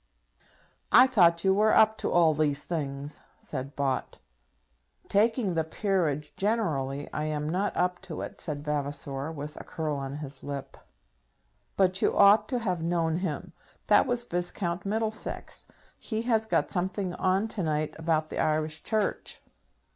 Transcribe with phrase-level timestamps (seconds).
[0.91, 4.19] "I thought you were up to all these things?" said Bott.
[5.07, 9.97] "Taking the peerage generally, I am not up to it," said Vavasor, with a curl
[9.97, 10.75] on his lip.
[11.77, 13.53] "But you ought to have known him.
[13.85, 15.67] That was Viscount Middlesex;
[15.99, 19.43] he has got something on to night about the Irish Church.